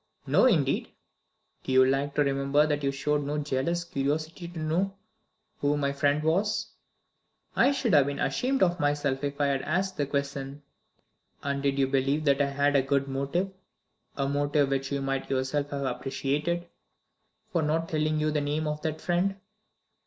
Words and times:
"No, 0.25 0.45
indeed!" 0.47 0.89
"Do 1.63 1.71
you 1.71 1.85
like 1.85 2.15
to 2.15 2.23
remember 2.23 2.65
that 2.65 2.81
you 2.83 2.91
showed 2.91 3.23
no 3.23 3.37
jealous 3.37 3.83
curiosity 3.83 4.47
to 4.47 4.57
know 4.57 4.95
who 5.59 5.77
my 5.77 5.93
friend 5.93 6.23
was?" 6.23 6.71
"I 7.55 7.71
should 7.71 7.93
have 7.93 8.07
been 8.07 8.17
ashamed 8.17 8.63
of 8.63 8.79
myself 8.79 9.23
if 9.23 9.39
I 9.39 9.45
had 9.45 9.61
asked 9.61 9.97
the 9.97 10.07
question." 10.07 10.63
"And 11.43 11.61
did 11.61 11.77
you 11.77 11.85
believe 11.85 12.25
that 12.25 12.41
I 12.41 12.47
had 12.49 12.75
a 12.75 12.81
good 12.81 13.07
motive 13.07 13.53
a 14.17 14.27
motive 14.27 14.69
which 14.71 14.91
you 14.91 15.03
might 15.03 15.29
yourself 15.29 15.69
have 15.69 15.83
appreciated 15.85 16.65
for 17.51 17.61
not 17.61 17.87
telling 17.87 18.19
you 18.19 18.31
the 18.31 18.41
name 18.41 18.65
of 18.65 18.81
that 18.81 19.01
friend?" 19.01 19.35